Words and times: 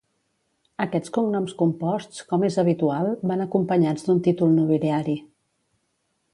Aquests 0.85 1.11
cognoms 1.17 1.53
composts, 1.59 2.23
com 2.33 2.47
és 2.49 2.57
habitual, 2.63 3.11
van 3.33 3.45
acompanyats 3.47 4.09
d’un 4.09 4.25
títol 4.29 4.57
nobiliari. 4.59 5.19